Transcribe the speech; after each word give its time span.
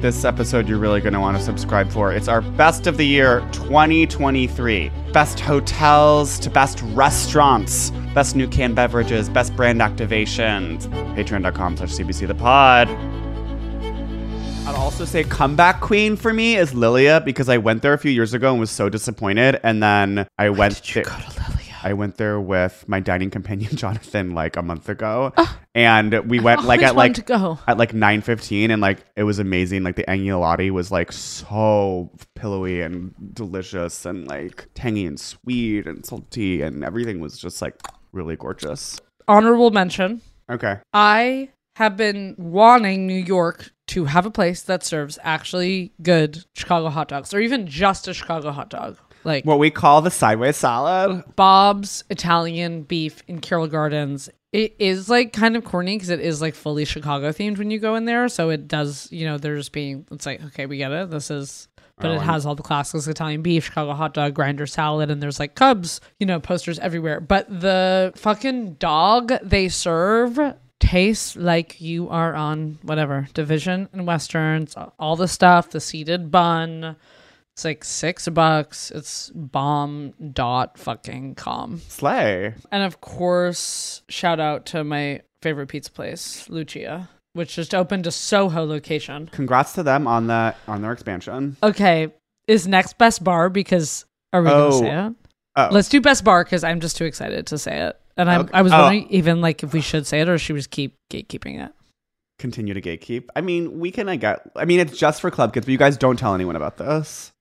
this 0.00 0.24
episode 0.24 0.68
you're 0.68 0.78
really 0.78 1.00
going 1.00 1.12
to 1.14 1.20
want 1.20 1.36
to 1.36 1.42
subscribe 1.42 1.90
for. 1.90 2.12
It's 2.12 2.28
our 2.28 2.40
best 2.42 2.86
of 2.86 2.96
the 2.96 3.06
year 3.06 3.40
2023. 3.52 4.90
Best 5.12 5.40
hotels 5.40 6.38
to 6.40 6.50
best 6.50 6.82
restaurants, 6.94 7.90
best 8.14 8.36
new 8.36 8.46
canned 8.48 8.76
beverages, 8.76 9.28
best 9.28 9.54
brand 9.56 9.80
activations. 9.80 10.82
Patreon.com 11.16 11.76
slash 11.76 11.90
CBC 11.92 12.26
the 12.26 12.34
pod. 12.34 12.88
I'd 14.68 14.74
also 14.74 15.04
say 15.04 15.22
comeback 15.24 15.80
queen 15.80 16.16
for 16.16 16.32
me 16.32 16.56
is 16.56 16.74
Lilia 16.74 17.20
because 17.24 17.48
I 17.48 17.56
went 17.58 17.82
there 17.82 17.92
a 17.92 17.98
few 17.98 18.10
years 18.10 18.34
ago 18.34 18.50
and 18.50 18.60
was 18.60 18.70
so 18.70 18.88
disappointed. 18.88 19.60
And 19.62 19.82
then 19.82 20.26
I 20.38 20.50
went 20.50 20.74
Did 20.76 20.88
you 20.88 20.94
there- 20.94 21.04
go 21.04 21.10
to 21.10 21.28
Lilia? 21.28 21.45
I 21.86 21.92
went 21.92 22.16
there 22.16 22.40
with 22.40 22.84
my 22.88 22.98
dining 22.98 23.30
companion 23.30 23.70
Jonathan 23.76 24.32
like 24.32 24.56
a 24.56 24.62
month 24.62 24.88
ago, 24.88 25.32
and 25.72 26.12
we 26.28 26.40
went 26.48 26.64
like 26.64 26.82
at 26.82 26.96
like 26.96 27.30
at 27.30 27.78
like 27.78 27.94
nine 27.94 28.22
fifteen, 28.22 28.72
and 28.72 28.82
like 28.82 28.98
it 29.14 29.22
was 29.22 29.38
amazing. 29.38 29.84
Like 29.84 29.94
the 29.94 30.02
agnolotti 30.02 30.72
was 30.72 30.90
like 30.90 31.12
so 31.12 32.10
pillowy 32.34 32.82
and 32.82 33.14
delicious, 33.32 34.04
and 34.04 34.26
like 34.26 34.68
tangy 34.74 35.06
and 35.06 35.20
sweet 35.20 35.86
and 35.86 36.04
salty, 36.04 36.60
and 36.60 36.82
everything 36.82 37.20
was 37.20 37.38
just 37.38 37.62
like 37.62 37.80
really 38.10 38.34
gorgeous. 38.34 39.00
Honorable 39.28 39.70
mention. 39.70 40.22
Okay, 40.50 40.78
I 40.92 41.50
have 41.76 41.96
been 41.96 42.34
wanting 42.36 43.06
New 43.06 43.14
York 43.14 43.70
to 43.86 44.06
have 44.06 44.26
a 44.26 44.30
place 44.32 44.62
that 44.62 44.82
serves 44.82 45.20
actually 45.22 45.92
good 46.02 46.44
Chicago 46.56 46.88
hot 46.88 47.06
dogs, 47.06 47.32
or 47.32 47.38
even 47.38 47.68
just 47.68 48.08
a 48.08 48.14
Chicago 48.14 48.50
hot 48.50 48.70
dog. 48.70 48.98
Like 49.26 49.44
what 49.44 49.58
we 49.58 49.70
call 49.70 50.02
the 50.02 50.10
sideways 50.10 50.56
salad. 50.56 51.24
Bob's 51.34 52.04
Italian 52.08 52.82
beef 52.82 53.22
in 53.26 53.40
Carroll 53.40 53.66
Gardens. 53.66 54.30
It 54.52 54.76
is 54.78 55.08
like 55.10 55.32
kind 55.32 55.56
of 55.56 55.64
corny 55.64 55.96
because 55.96 56.10
it 56.10 56.20
is 56.20 56.40
like 56.40 56.54
fully 56.54 56.84
Chicago 56.84 57.30
themed 57.30 57.58
when 57.58 57.72
you 57.72 57.80
go 57.80 57.96
in 57.96 58.04
there. 58.04 58.28
So 58.28 58.50
it 58.50 58.68
does, 58.68 59.10
you 59.10 59.26
know, 59.26 59.36
there's 59.36 59.68
being, 59.68 60.06
it's 60.12 60.24
like, 60.24 60.42
okay, 60.44 60.66
we 60.66 60.76
get 60.78 60.92
it. 60.92 61.10
This 61.10 61.32
is, 61.32 61.66
but 61.98 62.12
Oh, 62.12 62.14
it 62.14 62.20
has 62.20 62.46
all 62.46 62.54
the 62.54 62.62
classics 62.62 63.08
Italian 63.08 63.42
beef, 63.42 63.64
Chicago 63.64 63.94
hot 63.94 64.14
dog, 64.14 64.32
grinder 64.34 64.66
salad, 64.66 65.10
and 65.10 65.20
there's 65.20 65.40
like 65.40 65.56
Cubs, 65.56 66.00
you 66.20 66.26
know, 66.26 66.38
posters 66.38 66.78
everywhere. 66.78 67.20
But 67.20 67.48
the 67.48 68.12
fucking 68.14 68.74
dog 68.74 69.32
they 69.42 69.68
serve 69.68 70.38
tastes 70.78 71.34
like 71.34 71.80
you 71.80 72.08
are 72.10 72.34
on 72.34 72.78
whatever 72.82 73.26
division 73.34 73.88
and 73.92 74.06
westerns, 74.06 74.76
all 75.00 75.16
the 75.16 75.26
stuff, 75.26 75.70
the 75.70 75.80
seeded 75.80 76.30
bun. 76.30 76.94
It's 77.56 77.64
like 77.64 77.84
six 77.84 78.28
bucks. 78.28 78.90
It's 78.90 79.30
bomb 79.34 80.12
dot 80.34 80.76
fucking 80.76 81.36
com. 81.36 81.80
Slay. 81.88 82.52
And 82.70 82.82
of 82.82 83.00
course, 83.00 84.02
shout 84.10 84.38
out 84.40 84.66
to 84.66 84.84
my 84.84 85.22
favorite 85.40 85.68
pizza 85.68 85.90
place, 85.90 86.46
Lucia, 86.50 87.08
which 87.32 87.54
just 87.54 87.74
opened 87.74 88.06
a 88.06 88.10
Soho 88.10 88.66
location. 88.66 89.30
Congrats 89.32 89.72
to 89.72 89.82
them 89.82 90.06
on 90.06 90.26
that 90.26 90.58
on 90.68 90.82
their 90.82 90.92
expansion. 90.92 91.56
Okay, 91.62 92.12
is 92.46 92.68
next 92.68 92.98
best 92.98 93.24
bar 93.24 93.48
because 93.48 94.04
are 94.34 94.42
we 94.42 94.50
Oh. 94.50 94.70
gonna 94.70 94.78
say 94.78 95.06
it? 95.06 95.12
Oh, 95.56 95.68
Let's 95.72 95.88
do 95.88 96.02
best 96.02 96.24
bar 96.24 96.44
because 96.44 96.62
I'm 96.62 96.80
just 96.80 96.98
too 96.98 97.06
excited 97.06 97.46
to 97.46 97.56
say 97.56 97.86
it. 97.86 97.98
And 98.18 98.30
I, 98.30 98.40
Okay. 98.40 98.50
I 98.52 98.60
was 98.60 98.72
Oh. 98.74 98.82
wondering 98.82 99.06
even 99.08 99.40
like 99.40 99.62
if 99.62 99.72
we 99.72 99.80
should 99.80 100.06
say 100.06 100.20
it 100.20 100.28
or 100.28 100.36
should 100.36 100.52
we 100.52 100.58
just 100.58 100.70
keep 100.70 100.94
gatekeeping 101.10 101.64
it. 101.64 101.72
continue 102.38 102.74
to 102.74 102.82
gatekeep. 102.82 103.28
I 103.34 103.40
mean, 103.40 103.80
we 103.80 103.90
can. 103.90 104.10
I 104.10 104.16
get. 104.16 104.42
I 104.56 104.66
mean, 104.66 104.78
it's 104.80 104.98
just 104.98 105.22
for 105.22 105.30
club 105.30 105.54
kids, 105.54 105.64
but 105.64 105.72
you 105.72 105.78
guys 105.78 105.96
don't 105.96 106.18
tell 106.18 106.34
anyone 106.34 106.54
about 106.54 106.76
this. 106.76 107.32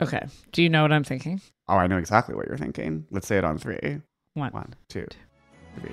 Okay. 0.00 0.26
Do 0.52 0.62
you 0.62 0.68
know 0.68 0.82
what 0.82 0.92
I'm 0.92 1.04
thinking? 1.04 1.40
Oh, 1.68 1.74
I 1.74 1.86
know 1.86 1.98
exactly 1.98 2.34
what 2.34 2.46
you're 2.46 2.56
thinking. 2.56 3.06
Let's 3.10 3.26
say 3.26 3.38
it 3.38 3.44
on 3.44 3.58
three. 3.58 4.00
One. 4.34 4.52
One, 4.52 4.74
two, 4.88 5.06
three. 5.80 5.90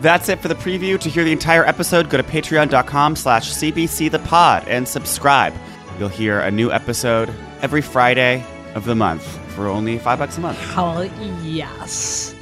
That's 0.00 0.28
it 0.28 0.40
for 0.40 0.48
the 0.48 0.54
preview. 0.54 0.98
To 1.00 1.08
hear 1.08 1.24
the 1.24 1.32
entire 1.32 1.64
episode, 1.64 2.10
go 2.10 2.16
to 2.18 2.22
patreon.com 2.22 3.16
slash 3.16 3.52
cbcthepod 3.52 4.66
and 4.66 4.86
subscribe. 4.86 5.54
You'll 5.98 6.08
hear 6.08 6.40
a 6.40 6.50
new 6.50 6.70
episode 6.70 7.32
every 7.62 7.80
Friday 7.80 8.44
of 8.74 8.84
the 8.84 8.94
month 8.94 9.24
for 9.54 9.68
only 9.68 9.98
five 9.98 10.18
bucks 10.18 10.36
a 10.36 10.40
month. 10.40 10.58
Hell 10.58 11.04
yes. 11.42 12.33